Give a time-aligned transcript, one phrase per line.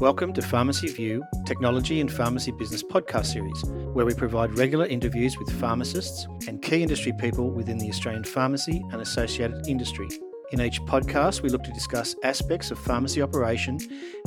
[0.00, 5.38] Welcome to Pharmacy View, Technology and Pharmacy Business podcast series, where we provide regular interviews
[5.38, 10.06] with pharmacists and key industry people within the Australian pharmacy and associated industry.
[10.52, 13.78] In each podcast, we look to discuss aspects of pharmacy operation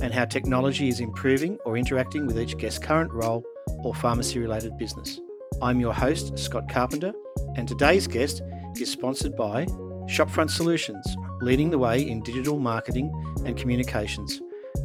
[0.01, 3.43] and how technology is improving or interacting with each guest's current role
[3.83, 5.19] or pharmacy related business.
[5.61, 7.13] I'm your host, Scott Carpenter,
[7.57, 8.41] and today's guest
[8.81, 9.65] is sponsored by
[10.07, 11.05] Shopfront Solutions,
[11.41, 13.13] leading the way in digital marketing
[13.45, 14.41] and communications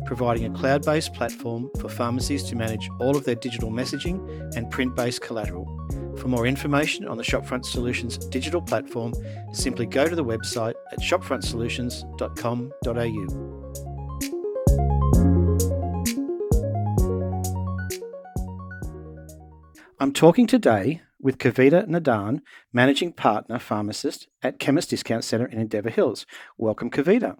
[0.06, 4.20] providing a cloud based platform for pharmacies to manage all of their digital messaging
[4.57, 5.66] and print based collateral.
[6.16, 9.15] For more information on the Shopfront Solutions digital platform,
[9.52, 13.60] simply go to the website at shopfrontsolutions.com.au.
[20.01, 22.41] I'm talking today with Kavita Nadan,
[22.73, 26.27] Managing Partner Pharmacist at Chemist Discount Centre in Endeavour Hills.
[26.59, 27.38] Welcome, Kavita.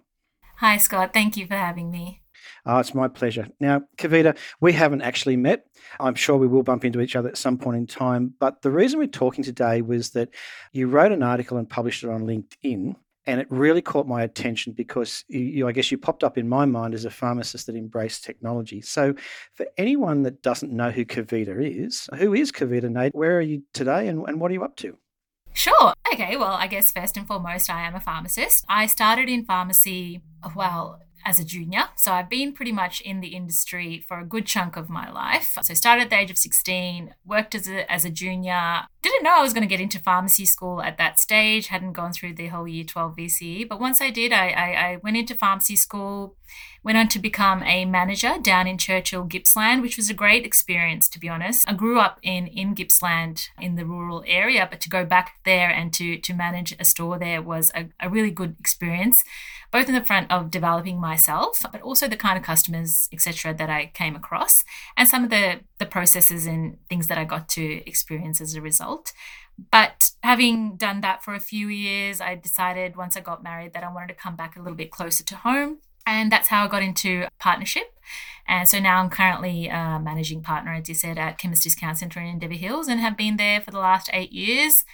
[0.57, 1.13] Hi, Scott.
[1.13, 2.24] Thank you for having me.
[2.65, 3.47] Oh, it's my pleasure.
[3.59, 5.67] Now, Kavita, we haven't actually met.
[5.99, 8.33] I'm sure we will bump into each other at some point in time.
[8.39, 10.29] But the reason we're talking today was that
[10.71, 12.95] you wrote an article and published it on LinkedIn.
[13.27, 16.47] And it really caught my attention because you, you, I guess you popped up in
[16.47, 18.81] my mind as a pharmacist that embraced technology.
[18.81, 19.15] So,
[19.55, 23.15] for anyone that doesn't know who Kavita is, who is Kavita Nate?
[23.15, 24.95] Where are you today and, and what are you up to?
[25.53, 25.93] Sure.
[26.13, 26.35] Okay.
[26.37, 28.63] Well, I guess first and foremost, I am a pharmacist.
[28.69, 30.21] I started in pharmacy,
[30.55, 31.85] well, as a junior.
[31.95, 35.57] So I've been pretty much in the industry for a good chunk of my life.
[35.63, 38.83] So started at the age of 16, worked as a, as a junior.
[39.01, 42.13] Didn't know I was going to get into pharmacy school at that stage, hadn't gone
[42.13, 43.67] through the whole year 12 VCE.
[43.67, 46.35] But once I did, I, I, I went into pharmacy school,
[46.83, 51.09] went on to become a manager down in Churchill, Gippsland, which was a great experience,
[51.09, 51.67] to be honest.
[51.67, 55.69] I grew up in, in Gippsland in the rural area, but to go back there
[55.69, 59.23] and to, to manage a store there was a, a really good experience
[59.75, 63.69] both in the front of developing myself, but also the kind of customers, etc., that
[63.69, 64.63] I came across,
[64.95, 68.61] and some of the the processes and things that I got to experience as a
[68.61, 69.11] result.
[69.71, 73.83] But having done that for a few years, I decided once I got married that
[73.83, 75.79] I wanted to come back a little bit closer to home.
[76.07, 77.87] And that's how I got into partnership.
[78.47, 82.21] And so now I'm currently a managing partner, as you said, at Chemist Discount Centre
[82.21, 84.85] in Endeavour Hills and have been there for the last eight years.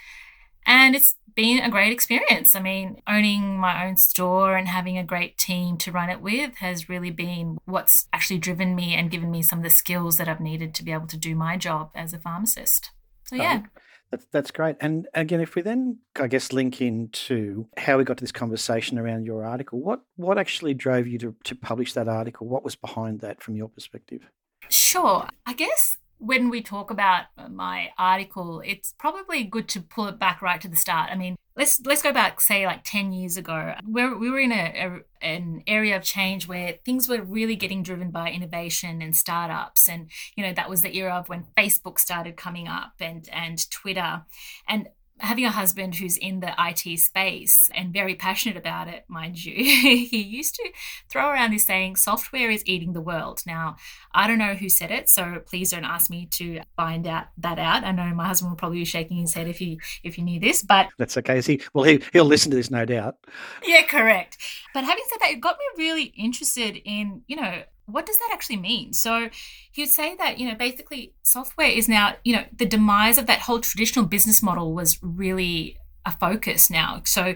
[0.65, 2.55] And it's been a great experience.
[2.55, 6.55] I mean, owning my own store and having a great team to run it with
[6.57, 10.27] has really been what's actually driven me and given me some of the skills that
[10.27, 12.91] I've needed to be able to do my job as a pharmacist.
[13.25, 13.63] So, yeah.
[14.09, 14.75] that's, that's great.
[14.81, 18.99] And again, if we then, I guess, link into how we got to this conversation
[18.99, 22.47] around your article, what, what actually drove you to, to publish that article?
[22.47, 24.21] What was behind that from your perspective?
[24.69, 25.27] Sure.
[25.45, 30.39] I guess when we talk about my article, it's probably good to pull it back
[30.39, 31.09] right to the start.
[31.11, 33.73] I mean, let's let's go back, say, like ten years ago.
[33.87, 38.11] We were in a, a, an area of change where things were really getting driven
[38.11, 42.37] by innovation and startups, and you know that was the era of when Facebook started
[42.37, 44.21] coming up and and Twitter,
[44.67, 44.89] and
[45.21, 49.53] having a husband who's in the IT space and very passionate about it, mind you,
[49.63, 50.71] he used to
[51.09, 53.41] throw around this saying, software is eating the world.
[53.45, 53.77] Now,
[54.13, 57.59] I don't know who said it, so please don't ask me to find out that
[57.59, 57.83] out.
[57.83, 60.39] I know my husband will probably be shaking his head if he if you knew
[60.39, 61.41] this, but that's okay.
[61.41, 63.17] He well he he'll listen to this no doubt.
[63.63, 64.37] Yeah, correct.
[64.73, 68.29] But having said that, it got me really interested in, you know, what does that
[68.31, 68.93] actually mean?
[68.93, 69.29] So
[69.71, 73.27] he would say that, you know, basically software is now, you know, the demise of
[73.27, 77.01] that whole traditional business model was really a focus now.
[77.05, 77.35] So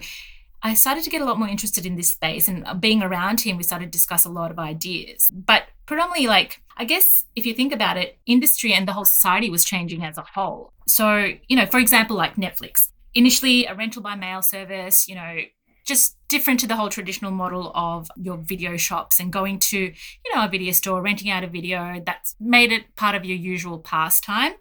[0.64, 3.58] I started to get a lot more interested in this space and being around him,
[3.58, 5.30] we started to discuss a lot of ideas.
[5.32, 9.50] But predominantly, like, I guess if you think about it, industry and the whole society
[9.50, 10.74] was changing as a whole.
[10.88, 15.38] So, you know, for example, like Netflix, initially a rental by mail service, you know,
[15.86, 20.36] just different to the whole traditional model of your video shops and going to, you
[20.36, 22.02] know, a video store, renting out a video.
[22.06, 24.54] That's made it part of your usual pastime.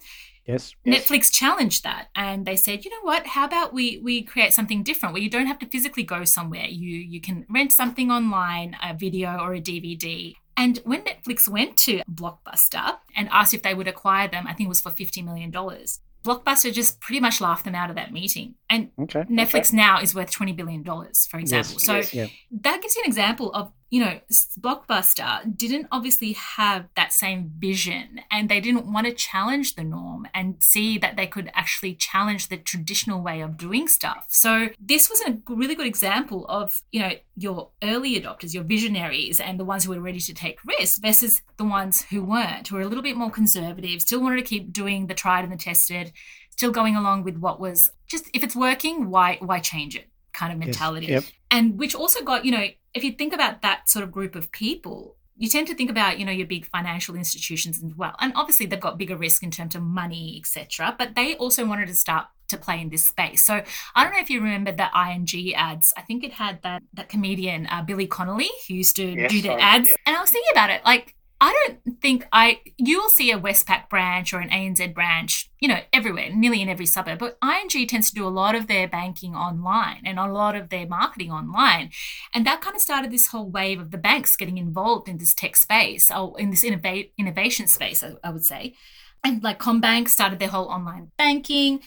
[0.47, 1.09] Yes, yes.
[1.09, 4.83] Netflix challenged that and they said, you know what, how about we we create something
[4.83, 6.67] different where you don't have to physically go somewhere.
[6.67, 10.35] You you can rent something online, a video or a DVD.
[10.57, 14.67] And when Netflix went to Blockbuster and asked if they would acquire them, I think
[14.67, 15.51] it was for $50 million.
[15.51, 18.55] Blockbuster just pretty much laughed them out of that meeting.
[18.75, 19.77] And okay, Netflix okay.
[19.77, 21.75] now is worth $20 billion, for example.
[21.75, 22.27] Yes, so yes, yeah.
[22.63, 24.19] that gives you an example of you know,
[24.59, 30.27] Blockbuster didn't obviously have that same vision and they didn't want to challenge the norm
[30.35, 34.27] and see that they could actually challenge the traditional way of doing stuff.
[34.31, 39.39] So this was a really good example of, you know, your early adopters, your visionaries
[39.39, 42.75] and the ones who were ready to take risks versus the ones who weren't, who
[42.75, 45.57] were a little bit more conservative, still wanted to keep doing the tried and the
[45.57, 46.13] tested,
[46.57, 50.09] still going along with what was just if it's working, why why change it?
[50.35, 51.07] kind of mentality.
[51.07, 51.33] Yes, yep.
[51.51, 54.51] And which also got, you know, if you think about that sort of group of
[54.53, 58.33] people, you tend to think about you know your big financial institutions as well and
[58.37, 61.95] obviously they've got bigger risk in terms of money etc but they also wanted to
[61.97, 63.61] start to play in this space so
[63.97, 67.09] i don't know if you remember the ing ads i think it had that that
[67.09, 69.97] comedian uh, billy connolly who used to yes, do the ads yeah.
[70.07, 73.39] and i was thinking about it like I don't think I you will see a
[73.39, 77.19] Westpac branch or an ANZ branch, you know, everywhere, nearly in every suburb.
[77.19, 80.71] But ING tends to do a lot of their banking online and a lot of
[80.71, 81.91] their marketing online.
[82.33, 85.35] And that kind of started this whole wave of the banks getting involved in this
[85.35, 88.75] tech space or in this innova- innovation space, I, I would say.
[89.23, 91.81] And like CommBank started their whole online banking.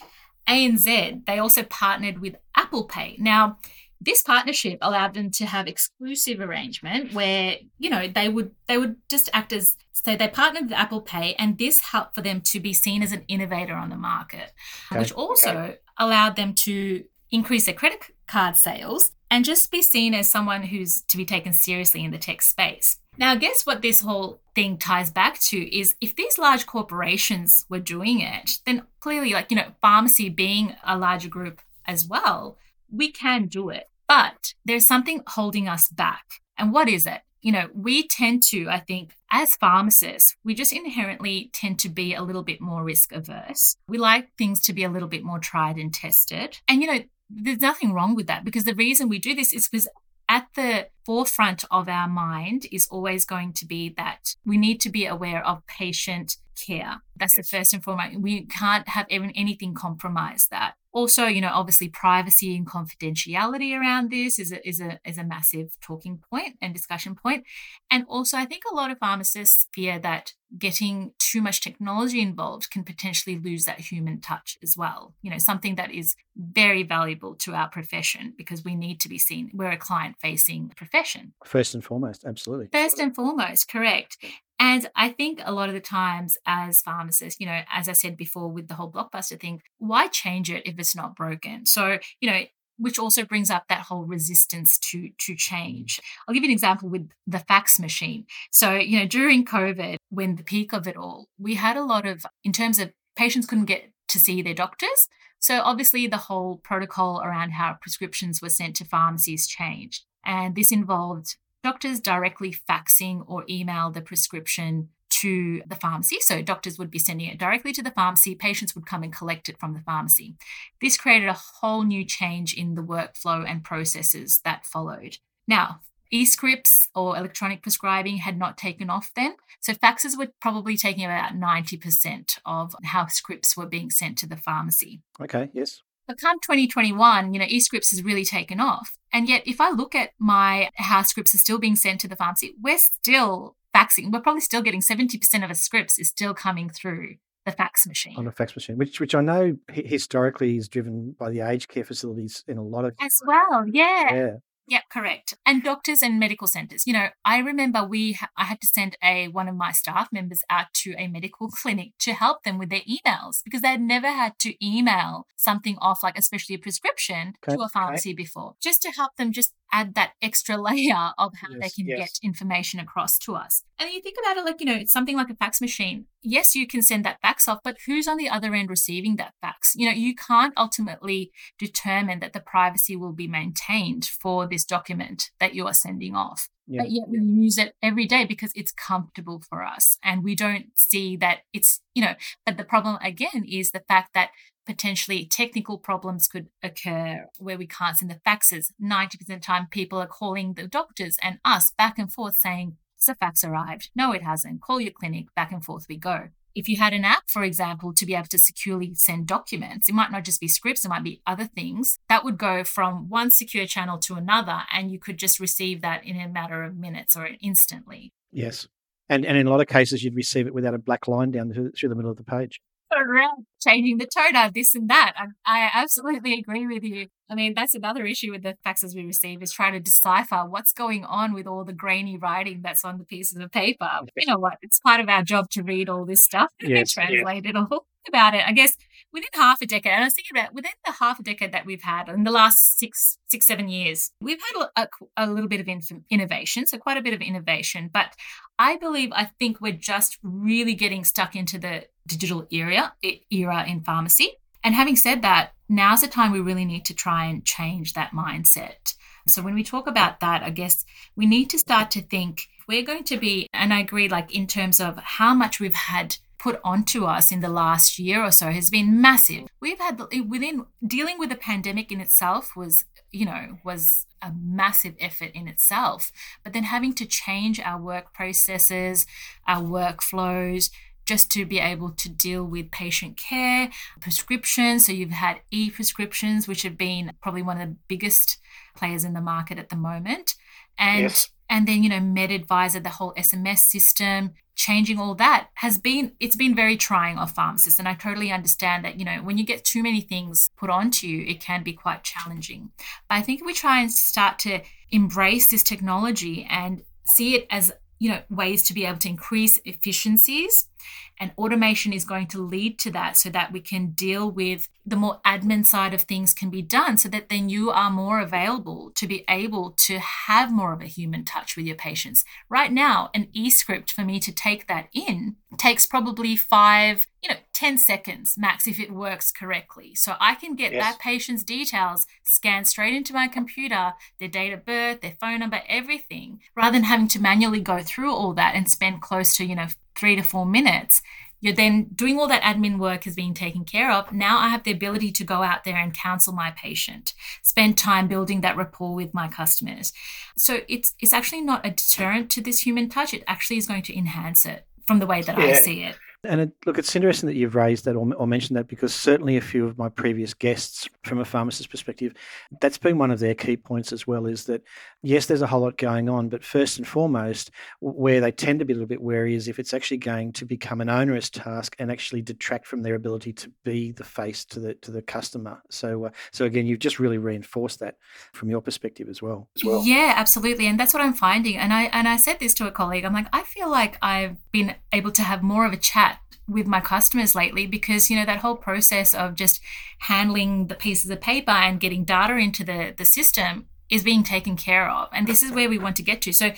[0.48, 3.16] ANZ, they also partnered with Apple Pay.
[3.18, 3.58] Now,
[4.00, 8.96] this partnership allowed them to have exclusive arrangement where you know they would they would
[9.08, 12.60] just act as so they partnered with apple pay and this helped for them to
[12.60, 14.52] be seen as an innovator on the market
[14.90, 15.00] okay.
[15.00, 15.78] which also okay.
[15.98, 21.02] allowed them to increase their credit card sales and just be seen as someone who's
[21.02, 24.78] to be taken seriously in the tech space now, I guess what this whole thing
[24.78, 29.56] ties back to is if these large corporations were doing it, then clearly, like, you
[29.56, 32.58] know, pharmacy being a larger group as well,
[32.90, 36.24] we can do it, but there's something holding us back.
[36.56, 37.20] And what is it?
[37.40, 42.14] You know, we tend to, I think, as pharmacists, we just inherently tend to be
[42.14, 43.76] a little bit more risk averse.
[43.86, 46.58] We like things to be a little bit more tried and tested.
[46.66, 47.00] And, you know,
[47.30, 49.88] there's nothing wrong with that because the reason we do this is because
[50.28, 54.90] at the forefront of our mind is always going to be that we need to
[54.90, 57.02] be aware of patient care.
[57.16, 57.50] That's yes.
[57.50, 58.20] the first and foremost.
[58.20, 60.74] We can't have even anything compromise that.
[60.92, 65.24] Also, you know, obviously privacy and confidentiality around this is a, is a is a
[65.24, 67.44] massive talking point and discussion point.
[67.90, 72.70] And also, I think a lot of pharmacists fear that getting too much technology involved
[72.70, 75.14] can potentially lose that human touch as well.
[75.20, 79.18] You know, something that is very valuable to our profession because we need to be
[79.18, 79.50] seen.
[79.52, 81.34] We're a client facing profession.
[81.44, 82.68] First and foremost, absolutely.
[82.72, 84.16] First and foremost, correct.
[84.58, 88.16] And I think a lot of the times as pharmacists, you know, as I said
[88.16, 91.64] before with the whole blockbuster thing, why change it if it's not broken?
[91.64, 92.40] So, you know,
[92.76, 96.00] which also brings up that whole resistance to to change.
[96.26, 98.26] I'll give you an example with the fax machine.
[98.50, 102.06] So, you know, during COVID, when the peak of it all, we had a lot
[102.06, 105.08] of in terms of patients couldn't get to see their doctors.
[105.40, 110.04] So obviously the whole protocol around how prescriptions were sent to pharmacies changed.
[110.24, 116.18] And this involved doctors directly faxing or email the prescription to the pharmacy.
[116.20, 119.48] So doctors would be sending it directly to the pharmacy, patients would come and collect
[119.48, 120.36] it from the pharmacy.
[120.80, 125.18] This created a whole new change in the workflow and processes that followed.
[125.46, 129.36] Now, e-scripts or electronic prescribing had not taken off then.
[129.60, 134.36] So faxes were probably taking about 90% of how scripts were being sent to the
[134.36, 135.00] pharmacy.
[135.20, 135.82] Okay, yes.
[136.08, 138.96] But come 2021, you know, eScripts has really taken off.
[139.12, 142.16] And yet, if I look at my how scripts are still being sent to the
[142.16, 144.10] pharmacy, we're still faxing.
[144.10, 148.14] We're probably still getting 70% of our scripts is still coming through the fax machine.
[148.16, 151.84] On a fax machine, which which I know historically is driven by the aged care
[151.84, 153.66] facilities in a lot of as well.
[153.66, 154.14] Yeah.
[154.14, 154.30] Yeah.
[154.68, 155.32] Yeah, correct.
[155.46, 156.86] And doctors and medical centers.
[156.86, 160.08] You know, I remember we ha- I had to send a one of my staff
[160.12, 163.80] members out to a medical clinic to help them with their emails because they had
[163.80, 167.56] never had to email something off, like especially a prescription, okay.
[167.56, 168.16] to a pharmacy okay.
[168.16, 171.88] before, just to help them just add that extra layer of how yes, they can
[171.88, 171.98] yes.
[171.98, 173.62] get information across to us.
[173.78, 176.06] And you think about it like, you know, something like a fax machine.
[176.22, 179.34] Yes, you can send that fax off, but who's on the other end receiving that
[179.40, 179.74] fax?
[179.76, 185.30] You know, you can't ultimately determine that the privacy will be maintained for this document
[185.38, 186.48] that you are sending off.
[186.66, 186.82] Yeah.
[186.82, 189.98] But yet we use it every day because it's comfortable for us.
[190.02, 192.14] And we don't see that it's, you know,
[192.44, 194.30] but the problem again is the fact that
[194.66, 198.66] potentially technical problems could occur where we can't send the faxes.
[198.82, 202.76] 90% of the time, people are calling the doctors and us back and forth saying,
[203.06, 203.90] the fax arrived.
[203.94, 204.60] No, it hasn't.
[204.60, 205.26] Call your clinic.
[205.36, 206.28] Back and forth we go.
[206.58, 209.94] If you had an app, for example, to be able to securely send documents, it
[209.94, 212.00] might not just be scripts, it might be other things.
[212.08, 216.04] That would go from one secure channel to another, and you could just receive that
[216.04, 218.12] in a matter of minutes or instantly.
[218.32, 218.66] Yes.
[219.08, 221.52] And, and in a lot of cases, you'd receive it without a black line down
[221.52, 222.60] through, the middle of the page
[222.92, 225.14] around changing the toner, this and that.
[225.16, 227.06] I, I absolutely agree with you.
[227.30, 230.72] I mean, that's another issue with the faxes we receive is trying to decipher what's
[230.72, 233.90] going on with all the grainy writing that's on the pieces of paper.
[234.16, 234.54] You know what?
[234.62, 237.50] It's part of our job to read all this stuff and yes, translate yeah.
[237.50, 238.42] it all about it.
[238.46, 238.76] I guess
[239.12, 241.66] within half a decade, and I was thinking about within the half a decade that
[241.66, 245.60] we've had in the last six, six, seven years, we've had a, a, little bit
[245.60, 245.68] of
[246.10, 247.90] innovation, so quite a bit of innovation.
[247.92, 248.14] But
[248.58, 252.94] I believe, I think we're just really getting stuck into the digital era
[253.30, 254.32] era in pharmacy.
[254.64, 258.10] And having said that, now's the time we really need to try and change that
[258.10, 258.94] mindset.
[259.28, 260.84] So when we talk about that, I guess
[261.14, 264.46] we need to start to think we're going to be, and I agree, like in
[264.46, 268.50] terms of how much we've had put onto us in the last year or so
[268.50, 269.48] has been massive.
[269.60, 274.94] We've had within dealing with the pandemic in itself was, you know, was a massive
[275.00, 276.12] effort in itself.
[276.44, 279.06] But then having to change our work processes,
[279.46, 280.70] our workflows,
[281.08, 284.84] just to be able to deal with patient care, prescriptions.
[284.84, 288.38] So you've had e prescriptions, which have been probably one of the biggest
[288.76, 290.34] players in the market at the moment.
[290.78, 291.30] And yes.
[291.48, 296.34] and then, you know, MedAdvisor, the whole SMS system, changing all that has been it's
[296.34, 299.64] been very trying of pharmacists and i totally understand that you know when you get
[299.64, 302.68] too many things put onto you it can be quite challenging
[303.08, 304.60] but i think if we try and start to
[304.90, 309.60] embrace this technology and see it as you know ways to be able to increase
[309.64, 310.68] efficiencies
[311.18, 314.96] and automation is going to lead to that so that we can deal with the
[314.96, 318.90] more admin side of things can be done so that then you are more available
[318.94, 322.24] to be able to have more of a human touch with your patients.
[322.48, 327.36] Right now, an e-script for me to take that in takes probably five, you know,
[327.52, 329.94] 10 seconds max if it works correctly.
[329.94, 330.84] So I can get yes.
[330.84, 335.60] that patient's details scanned straight into my computer, their date of birth, their phone number,
[335.68, 339.56] everything, rather than having to manually go through all that and spend close to, you
[339.56, 339.66] know,
[339.98, 341.02] three to four minutes.
[341.40, 344.12] You're then doing all that admin work is being taken care of.
[344.12, 348.08] Now I have the ability to go out there and counsel my patient, spend time
[348.08, 349.92] building that rapport with my customers.
[350.36, 353.14] So it's it's actually not a deterrent to this human touch.
[353.14, 355.44] It actually is going to enhance it from the way that yeah.
[355.44, 355.96] I see it.
[356.24, 359.36] And it, look, it's interesting that you've raised that or, or, mentioned that because certainly
[359.36, 362.12] a few of my previous guests, from a pharmacist perspective,
[362.60, 364.26] that's been one of their key points as well.
[364.26, 364.62] Is that
[365.02, 368.64] yes, there's a whole lot going on, but first and foremost, where they tend to
[368.64, 371.76] be a little bit wary is if it's actually going to become an onerous task
[371.78, 375.62] and actually detract from their ability to be the face to the to the customer.
[375.70, 377.94] So, uh, so again, you've just really reinforced that
[378.32, 379.48] from your perspective as well.
[379.54, 379.84] As well.
[379.84, 381.56] Yeah, absolutely, and that's what I'm finding.
[381.56, 383.04] And I and I said this to a colleague.
[383.04, 386.07] I'm like, I feel like I've been able to have more of a chat
[386.48, 389.60] with my customers lately because you know that whole process of just
[389.98, 394.56] handling the pieces of paper and getting data into the the system is being taken
[394.56, 395.08] care of.
[395.12, 396.32] And this is where we want to get to.
[396.32, 396.50] So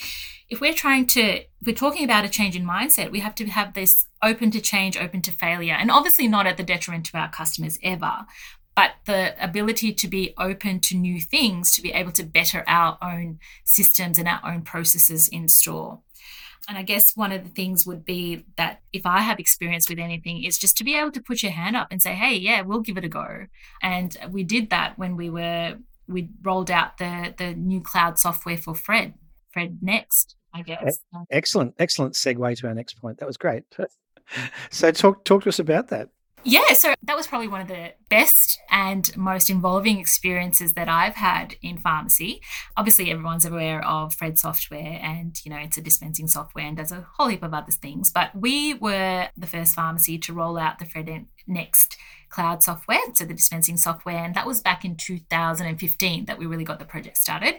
[0.50, 3.72] if we're trying to we're talking about a change in mindset we have to have
[3.74, 7.30] this open to change open to failure and obviously not at the detriment to our
[7.30, 8.26] customers ever
[8.74, 12.98] but the ability to be open to new things to be able to better our
[13.00, 16.00] own systems and our own processes in store
[16.68, 19.98] and I guess one of the things would be that if I have experience with
[19.98, 22.62] anything, is just to be able to put your hand up and say, hey, yeah,
[22.62, 23.46] we'll give it a go.
[23.82, 25.76] And we did that when we were,
[26.06, 29.14] we rolled out the, the new cloud software for Fred,
[29.52, 30.98] Fred NXT, I guess.
[31.30, 33.18] Excellent, excellent segue to our next point.
[33.18, 33.64] That was great.
[34.70, 36.10] so talk, talk to us about that.
[36.42, 41.14] Yeah, so that was probably one of the best and most involving experiences that I've
[41.14, 42.40] had in pharmacy.
[42.76, 46.92] Obviously, everyone's aware of Fred software and, you know, it's a dispensing software and does
[46.92, 48.10] a whole heap of other things.
[48.10, 51.10] But we were the first pharmacy to roll out the Fred
[51.48, 51.96] NXT
[52.30, 56.64] cloud software, so the dispensing software, and that was back in 2015 that we really
[56.64, 57.56] got the project started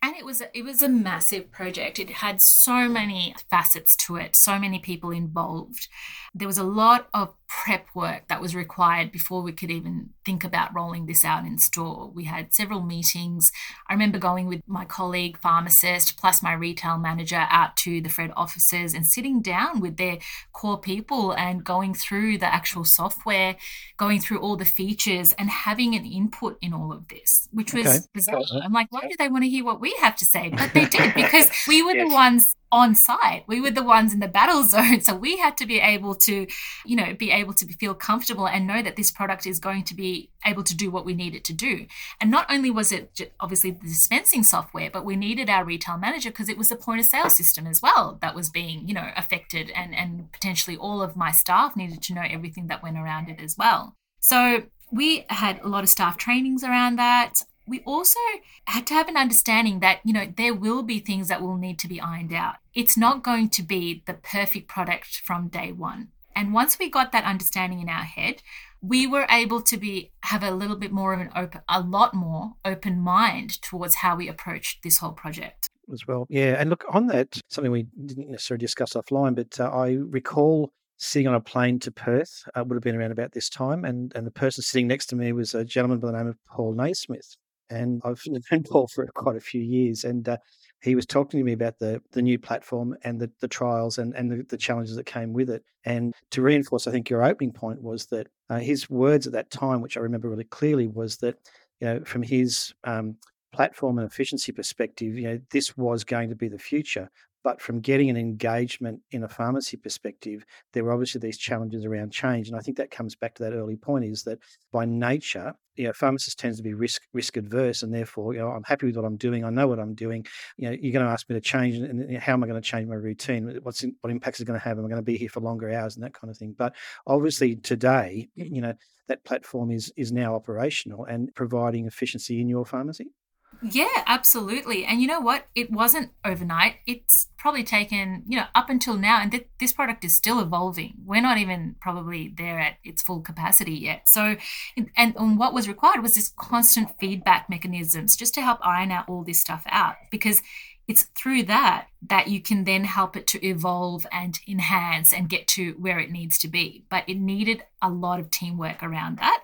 [0.00, 1.98] and it was a, it was a massive project.
[1.98, 5.88] It had so many facets to it so many people involved.
[6.34, 10.44] There was a lot of prep work that was required before we could even think
[10.44, 12.10] about rolling this out in store.
[12.14, 13.50] We had several meetings.
[13.88, 18.30] I remember going with my colleague pharmacist plus my retail manager out to the fred
[18.36, 20.18] offices and sitting down with their
[20.52, 23.56] core people and going through the actual software
[23.96, 27.86] going through all the features and having an input in all of this which was
[27.86, 27.98] okay.
[28.12, 28.40] bizarre.
[28.52, 30.50] Uh, I'm like why do they want to hear what we we have to say,
[30.50, 32.08] but they did because we were yes.
[32.08, 33.44] the ones on site.
[33.46, 35.00] We were the ones in the battle zone.
[35.08, 36.46] So we had to be able to,
[36.84, 39.94] you know, be able to feel comfortable and know that this product is going to
[39.94, 41.86] be able to do what we need it to do.
[42.20, 46.30] And not only was it obviously the dispensing software, but we needed our retail manager
[46.30, 49.08] because it was a point of sale system as well that was being, you know,
[49.16, 53.30] affected and, and potentially all of my staff needed to know everything that went around
[53.30, 53.94] it as well.
[54.20, 58.18] So we had a lot of staff trainings around that we also
[58.64, 61.78] had to have an understanding that, you know, there will be things that will need
[61.80, 62.56] to be ironed out.
[62.74, 66.08] It's not going to be the perfect product from day one.
[66.34, 68.42] And once we got that understanding in our head,
[68.80, 72.14] we were able to be have a little bit more of an open a lot
[72.14, 76.84] more open mind towards how we approached this whole project as well yeah and look
[76.90, 81.40] on that something we didn't necessarily discuss offline but uh, i recall sitting on a
[81.40, 82.42] plane to Perth.
[82.54, 85.16] Uh, would have been around about this time, and and the person sitting next to
[85.16, 87.36] me was a gentleman by the name of Paul Naismith
[87.70, 90.36] and I've known Paul for quite a few years, and uh,
[90.80, 94.14] he was talking to me about the the new platform and the, the trials and
[94.14, 95.62] and the, the challenges that came with it.
[95.84, 99.50] And to reinforce, I think your opening point was that uh, his words at that
[99.50, 101.36] time, which I remember really clearly, was that
[101.80, 103.16] you know from his um,
[103.52, 107.10] platform and efficiency perspective, you know this was going to be the future,
[107.44, 112.12] But from getting an engagement in a pharmacy perspective, there were obviously these challenges around
[112.12, 112.48] change.
[112.48, 114.38] And I think that comes back to that early point is that
[114.72, 118.48] by nature, you know, pharmacists tends to be risk risk adverse, and therefore, you know,
[118.48, 119.44] I'm happy with what I'm doing.
[119.44, 120.26] I know what I'm doing.
[120.56, 122.68] You know, you're going to ask me to change, and how am I going to
[122.68, 123.60] change my routine?
[123.62, 124.78] What's in, what impacts is going to have?
[124.78, 126.54] Am I going to be here for longer hours and that kind of thing?
[126.58, 126.74] But
[127.06, 128.74] obviously, today, you know,
[129.06, 133.12] that platform is is now operational and providing efficiency in your pharmacy.
[133.60, 134.84] Yeah, absolutely.
[134.84, 135.46] And you know what?
[135.54, 136.76] It wasn't overnight.
[136.86, 140.94] It's probably taken, you know, up until now, and th- this product is still evolving.
[141.04, 144.08] We're not even probably there at its full capacity yet.
[144.08, 144.36] So,
[144.76, 149.08] and, and what was required was this constant feedback mechanisms just to help iron out
[149.08, 150.40] all this stuff out because
[150.86, 155.48] it's through that that you can then help it to evolve and enhance and get
[155.48, 156.84] to where it needs to be.
[156.88, 159.42] But it needed a lot of teamwork around that.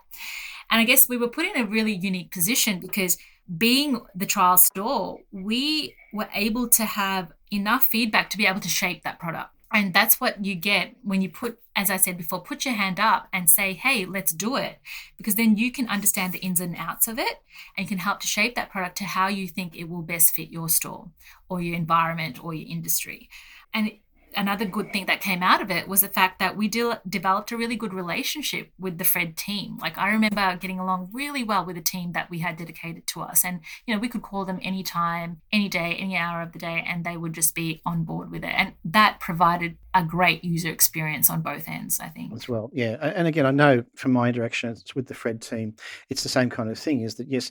[0.70, 3.18] And I guess we were put in a really unique position because
[3.58, 8.68] being the trial store, we were able to have enough feedback to be able to
[8.68, 9.50] shape that product.
[9.72, 13.00] And that's what you get when you put, as I said before, put your hand
[13.00, 14.78] up and say, hey, let's do it.
[15.16, 17.42] Because then you can understand the ins and outs of it
[17.76, 20.50] and can help to shape that product to how you think it will best fit
[20.50, 21.10] your store
[21.48, 23.28] or your environment or your industry.
[23.74, 23.90] And
[24.36, 27.52] another good thing that came out of it was the fact that we de- developed
[27.52, 29.78] a really good relationship with the Fred team.
[29.78, 33.22] Like I remember getting along really well with the team that we had dedicated to
[33.22, 36.58] us, and you know we could call them anytime, any day, any hour of the
[36.58, 40.42] day, and they would just be on board with it, and that provided a great
[40.42, 42.00] user experience on both ends.
[42.00, 42.70] I think as well.
[42.72, 45.76] Yeah, and again, I know from my interactions with the Fred team,
[46.10, 47.02] it's the same kind of thing.
[47.02, 47.50] Is that yes,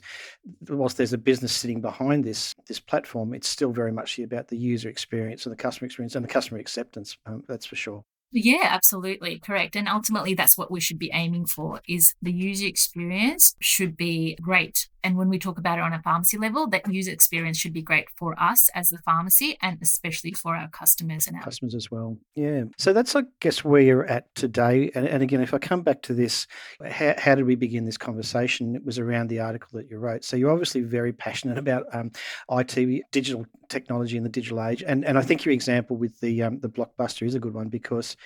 [0.68, 4.56] whilst there's a business sitting behind this this platform, it's still very much about the
[4.56, 7.16] user experience and the customer experience and the customer experience acceptance.
[7.26, 8.04] Um, that's for sure.
[8.36, 9.38] Yeah, absolutely.
[9.38, 9.76] Correct.
[9.76, 14.36] And ultimately, that's what we should be aiming for is the user experience should be
[14.42, 17.74] great and when we talk about it on a pharmacy level, that user experience should
[17.74, 21.74] be great for us as the pharmacy and especially for our customers and our customers
[21.74, 22.16] as well.
[22.34, 22.64] Yeah.
[22.78, 24.90] So that's, I guess, where you're at today.
[24.94, 26.46] And, and again, if I come back to this,
[26.90, 28.74] how, how, did we begin this conversation?
[28.74, 30.24] It was around the article that you wrote.
[30.24, 32.10] So you're obviously very passionate about um,
[32.50, 34.82] IT, digital technology in the digital age.
[34.86, 37.68] And, and I think your example with the um, the blockbuster is a good one
[37.68, 38.16] because,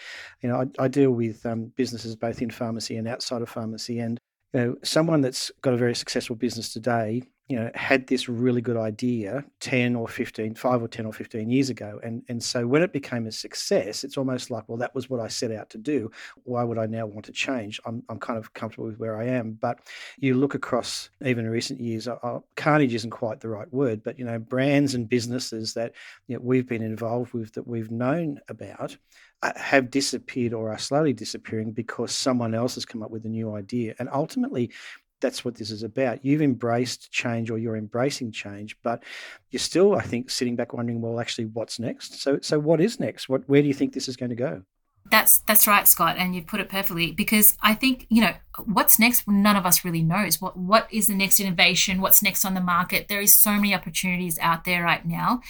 [0.42, 3.98] you know, I, I deal with um, businesses both in pharmacy and outside of pharmacy.
[3.98, 4.18] And
[4.52, 8.60] you know, someone that's got a very successful business today, you know, had this really
[8.60, 11.98] good idea 10 or 15, 5 or 10 or 15 years ago.
[12.02, 15.20] And, and so when it became a success, it's almost like, well, that was what
[15.20, 16.10] I set out to do.
[16.44, 17.80] Why would I now want to change?
[17.86, 19.52] I'm, I'm kind of comfortable with where I am.
[19.52, 19.80] But
[20.18, 24.26] you look across even recent years, uh, carnage isn't quite the right word, but, you
[24.26, 25.94] know, brands and businesses that
[26.26, 28.96] you know, we've been involved with that we've known about uh,
[29.40, 33.28] Uh, have disappeared or are slowly disappearing because someone else has come up with a
[33.28, 33.94] new idea.
[34.00, 34.72] And ultimately,
[35.20, 36.24] that's what this is about.
[36.24, 39.04] You've embraced change or you're embracing change, but
[39.50, 42.20] you're still, I think, sitting back wondering, well, actually, what's next?
[42.20, 43.28] So, so what is next?
[43.28, 44.62] What, where do you think this is going to go?
[45.10, 47.12] That's that's right, Scott, and you've put it perfectly.
[47.12, 48.34] Because I think you know
[48.66, 49.26] what's next.
[49.26, 52.02] None of us really knows what what is the next innovation.
[52.02, 53.08] What's next on the market?
[53.08, 55.40] There is so many opportunities out there right now.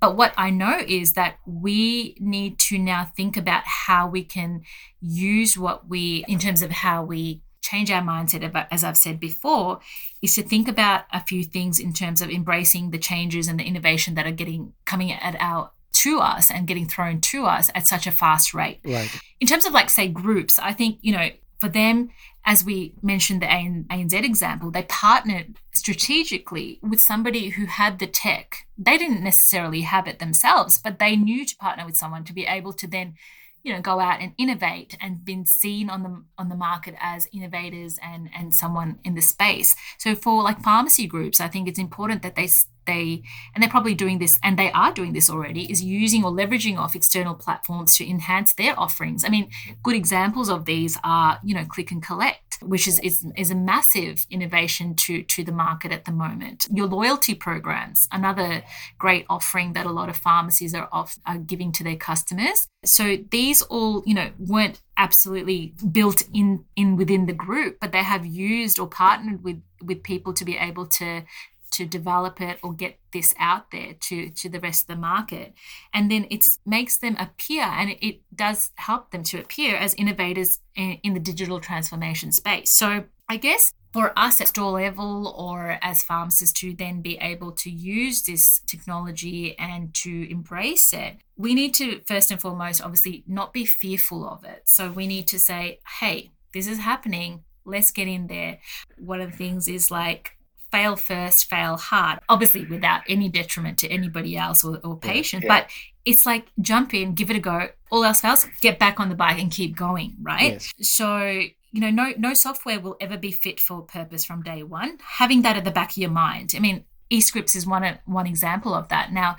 [0.00, 4.62] But what I know is that we need to now think about how we can
[5.00, 9.80] use what we, in terms of how we change our mindset as I've said before,
[10.22, 13.64] is to think about a few things in terms of embracing the changes and the
[13.64, 17.86] innovation that are getting coming at our to us and getting thrown to us at
[17.86, 18.80] such a fast rate.
[18.84, 19.10] Right.
[19.40, 22.10] In terms of like say groups, I think, you know, for them,
[22.44, 28.66] as we mentioned the ANZ example, they partnered strategically with somebody who had the tech.
[28.78, 32.46] They didn't necessarily have it themselves, but they knew to partner with someone to be
[32.46, 33.14] able to then,
[33.62, 37.28] you know, go out and innovate and been seen on the on the market as
[37.32, 39.76] innovators and and someone in the space.
[39.98, 42.48] So for like pharmacy groups, I think it's important that they
[42.88, 43.22] they
[43.54, 46.76] and they're probably doing this and they are doing this already is using or leveraging
[46.76, 49.48] off external platforms to enhance their offerings i mean
[49.82, 53.54] good examples of these are you know click and collect which is is, is a
[53.54, 56.66] massive innovation to to the market at the moment.
[56.72, 58.62] Your loyalty programs another
[58.98, 62.68] great offering that a lot of pharmacies are off are giving to their customers.
[62.84, 68.02] So these all you know weren't absolutely built in in within the group but they
[68.02, 71.22] have used or partnered with with people to be able to
[71.70, 75.54] to develop it or get this out there to to the rest of the market
[75.92, 79.94] and then it makes them appear and it, it does help them to appear as
[79.94, 85.28] innovators in, in the digital transformation space so i guess for us at store level
[85.36, 91.16] or as pharmacists to then be able to use this technology and to embrace it,
[91.36, 94.62] we need to first and foremost, obviously, not be fearful of it.
[94.66, 97.44] So we need to say, hey, this is happening.
[97.64, 98.58] Let's get in there.
[98.98, 100.37] One of the things is like
[100.70, 105.44] fail first, fail hard, obviously without any detriment to anybody else or, or patient.
[105.44, 105.60] Yeah.
[105.60, 105.70] But
[106.04, 107.68] it's like jump in, give it a go.
[107.90, 110.54] All else fails, get back on the bike and keep going, right?
[110.54, 110.74] Yes.
[110.80, 114.98] So you know, no no software will ever be fit for purpose from day one.
[115.02, 116.54] Having that at the back of your mind.
[116.56, 119.12] I mean, eScripts is one one example of that.
[119.12, 119.36] Now,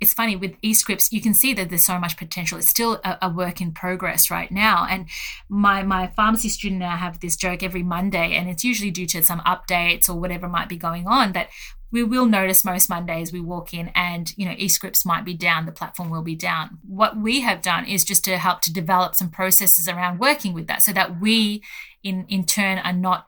[0.00, 2.58] it's funny with eScripts, you can see that there's so much potential.
[2.58, 4.86] It's still a, a, work in progress right now.
[4.88, 5.08] And
[5.48, 9.06] my my pharmacy student and I have this joke every Monday, and it's usually due
[9.06, 11.48] to some updates or whatever might be going on that
[11.92, 15.64] we will notice most Mondays we walk in and you know eScripts might be down,
[15.64, 16.78] the platform will be down.
[16.86, 20.66] What we have done is just to help to develop some processes around working with
[20.66, 21.62] that so that we
[22.02, 23.26] in in turn are not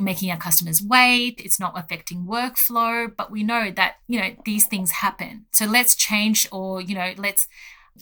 [0.00, 4.66] making our customers wait, it's not affecting workflow, but we know that, you know, these
[4.66, 5.46] things happen.
[5.52, 7.48] So let's change or, you know, let's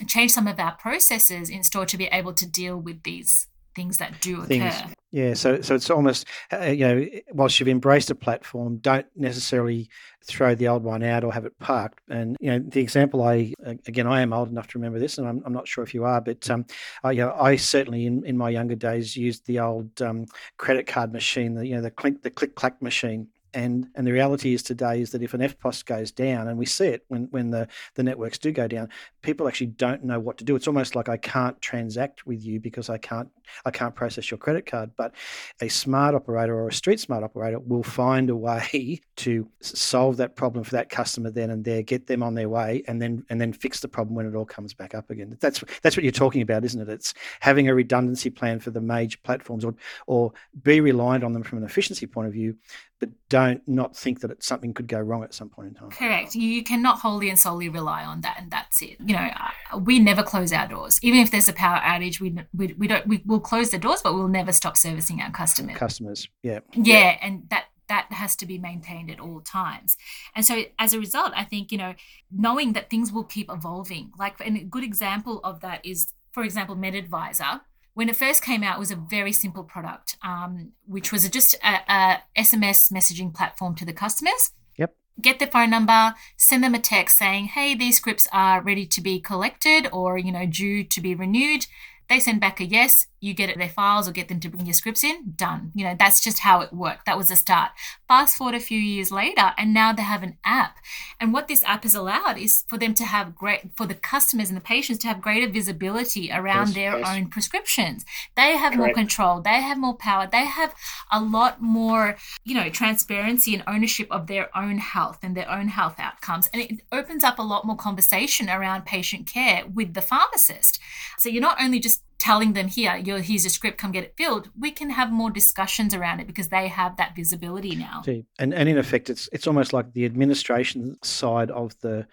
[0.07, 3.47] change some of our processes in store to be able to deal with these
[3.79, 4.47] things that do occur.
[4.47, 4.75] Things,
[5.13, 9.89] yeah, so so it's almost uh, you know whilst you've embraced a platform, don't necessarily
[10.25, 12.01] throw the old one out or have it parked.
[12.11, 13.55] And you know the example I
[13.87, 16.05] again I am old enough to remember this, and I'm, I'm not sure if you
[16.05, 16.67] are, but um,
[17.05, 20.87] I, you know, I certainly in, in my younger days used the old um, credit
[20.87, 24.55] card machine, the you know the click the click clack machine, and and the reality
[24.55, 27.51] is today is that if an EFTPOS goes down, and we see it when when
[27.51, 28.89] the the networks do go down,
[29.23, 30.57] people actually don't know what to do.
[30.57, 33.31] It's almost like I can't transact with you because I can't
[33.65, 34.91] I can't process your credit card.
[34.97, 35.15] But
[35.61, 40.37] a smart operator or a street smart operator will find a way to solve that
[40.37, 43.41] problem for that customer then and there, get them on their way, and then and
[43.41, 45.37] then fix the problem when it all comes back up again.
[45.41, 46.89] That's that's what you're talking about, isn't it?
[46.89, 49.75] It's having a redundancy plan for the major platforms, or
[50.07, 50.33] or
[50.63, 52.57] be reliant on them from an efficiency point of view,
[53.01, 55.91] but don't not think that it, something could go wrong at some point in time.
[55.91, 56.35] Correct.
[56.35, 58.97] You cannot wholly and solely rely on that, and that's it.
[59.05, 59.29] You know,
[59.73, 62.21] uh, we never close our doors, even if there's a power outage.
[62.21, 65.31] We we, we don't we will close the doors, but we'll never stop servicing our
[65.31, 65.77] customers.
[65.77, 69.97] Customers, yeah, yeah, and that that has to be maintained at all times.
[70.35, 71.95] And so as a result, I think, you know,
[72.31, 74.13] knowing that things will keep evolving.
[74.19, 77.63] Like and a good example of that is, for example, MedAdvisor
[77.99, 81.55] when it first came out, it was a very simple product, um, which was just
[81.65, 84.53] a, a, SMS messaging platform to the customers.
[84.77, 84.95] Yep.
[85.21, 89.01] Get their phone number, send them a text saying, "Hey, these scripts are ready to
[89.01, 91.67] be collected, or you know, due to be renewed."
[92.09, 94.75] They send back a yes, you get their files or get them to bring your
[94.75, 95.73] scripts in, done.
[95.75, 97.07] You know, that's just how it worked.
[97.07, 97.71] That was the start.
[98.07, 100.77] Fast forward a few years later, and now they have an app.
[101.21, 104.49] And what this app has allowed is for them to have great, for the customers
[104.49, 107.09] and the patients to have greater visibility around yes, their yes.
[107.09, 108.05] own prescriptions.
[108.37, 108.77] They have Correct.
[108.77, 110.75] more control, they have more power, they have
[111.11, 115.69] a lot more, you know, transparency and ownership of their own health and their own
[115.69, 116.49] health outcomes.
[116.53, 120.79] And it opens up a lot more conversation around patient care with the pharmacist.
[121.19, 124.51] So you're not only just telling them here, here's a script, come get it filled,
[124.59, 128.03] we can have more discussions around it because they have that visibility now.
[128.39, 132.07] And and in effect, it's it's almost like the administration side of the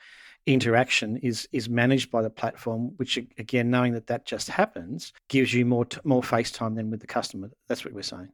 [0.45, 5.51] interaction is is managed by the platform which again knowing that that just happens gives
[5.51, 7.49] you more t- more face time than with the customer.
[7.67, 8.29] That's what we're saying.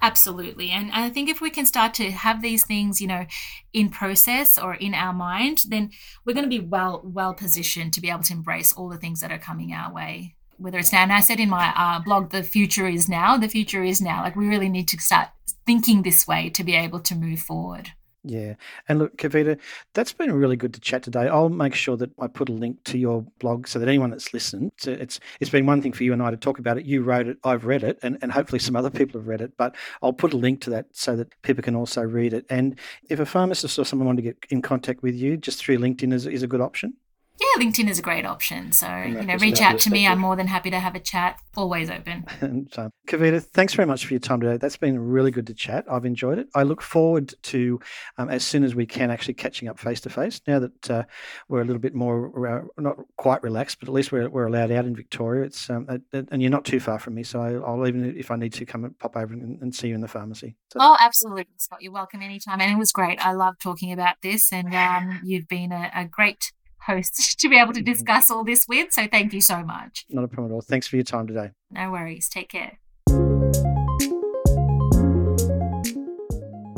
[0.00, 0.70] Absolutely.
[0.70, 3.26] And i think if we can start to have these things you know
[3.72, 5.90] in process or in our mind then
[6.24, 9.20] we're going to be well well positioned to be able to embrace all the things
[9.20, 11.02] that are coming our way whether it's now.
[11.02, 13.36] And I said in my uh, blog, the future is now.
[13.36, 14.22] The future is now.
[14.22, 15.28] Like we really need to start
[15.66, 17.92] thinking this way to be able to move forward.
[18.24, 18.54] Yeah.
[18.88, 19.58] And look, Kavita,
[19.94, 21.28] that's been really good to chat today.
[21.28, 24.34] I'll make sure that I put a link to your blog so that anyone that's
[24.34, 26.84] listened, to, it's it's been one thing for you and I to talk about it.
[26.84, 29.56] You wrote it, I've read it, and, and hopefully some other people have read it.
[29.56, 32.44] But I'll put a link to that so that people can also read it.
[32.50, 35.78] And if a pharmacist or someone wanted to get in contact with you, just through
[35.78, 36.94] LinkedIn is, is a good option.
[37.40, 38.72] Yeah, LinkedIn is a great option.
[38.72, 40.06] So, you know, reach out to me.
[40.08, 41.38] I'm more than happy to have a chat.
[41.56, 42.24] Always open.
[42.40, 44.56] and, um, Kavita, thanks very much for your time today.
[44.56, 45.84] That's been really good to chat.
[45.88, 46.48] I've enjoyed it.
[46.56, 47.78] I look forward to,
[48.16, 50.40] um, as soon as we can, actually catching up face to face.
[50.48, 51.04] Now that uh,
[51.48, 54.72] we're a little bit more, uh, not quite relaxed, but at least we're, we're allowed
[54.72, 55.44] out in Victoria.
[55.44, 57.22] It's um, And you're not too far from me.
[57.22, 59.94] So I'll even, if I need to, come and pop over and, and see you
[59.94, 60.56] in the pharmacy.
[60.72, 61.82] So, oh, absolutely, Scott.
[61.82, 62.60] You're welcome anytime.
[62.60, 63.24] And it was great.
[63.24, 64.52] I love talking about this.
[64.52, 66.52] And um, you've been a, a great
[66.88, 67.92] host to be able to mm-hmm.
[67.92, 68.92] discuss all this with.
[68.92, 70.04] So thank you so much.
[70.08, 70.62] Not a problem at all.
[70.62, 71.50] Thanks for your time today.
[71.70, 72.28] No worries.
[72.28, 72.78] Take care.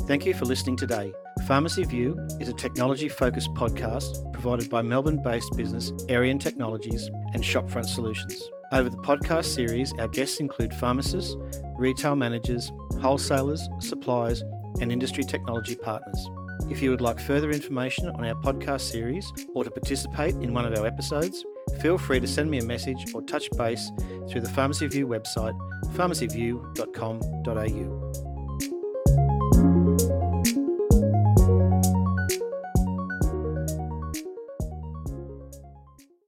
[0.07, 1.13] Thank you for listening today.
[1.47, 7.43] Pharmacy View is a technology focused podcast provided by Melbourne based business Arian Technologies and
[7.45, 8.43] Shopfront Solutions.
[8.73, 11.37] Over the podcast series, our guests include pharmacists,
[11.77, 14.43] retail managers, wholesalers, suppliers,
[14.81, 16.29] and industry technology partners.
[16.71, 20.65] If you would like further information on our podcast series or to participate in one
[20.65, 21.45] of our episodes,
[21.81, 23.91] feel free to send me a message or touch base
[24.31, 25.59] through the Pharmacy View website,
[25.95, 28.30] pharmacyview.com.au.